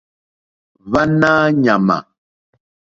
Hwánáá 0.85 1.43
ɲàmà. 1.63 1.97